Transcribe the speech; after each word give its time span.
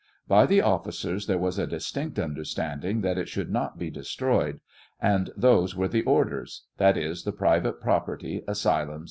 By 0.27 0.47
the 0.47 0.61
officers 0.61 1.27
there 1.27 1.37
was 1.37 1.59
a 1.59 1.67
distinct 1.67 2.17
understand 2.17 2.83
ing 2.83 3.01
that 3.01 3.19
it 3.19 3.29
should 3.29 3.51
not 3.51 3.77
be 3.77 3.91
destroyed, 3.91 4.59
and 4.99 5.29
those 5.37 5.75
were 5.75 5.87
the 5.89 6.01
orders; 6.05 6.63
that 6.77 6.97
is, 6.97 7.21
the 7.23 7.31
private 7.31 7.79
property, 7.79 8.41
asylums, 8.47 8.99
&c. 8.99 8.99